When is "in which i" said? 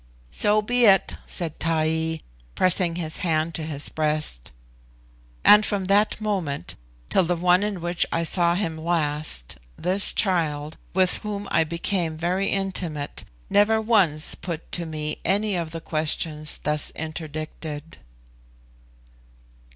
7.61-8.23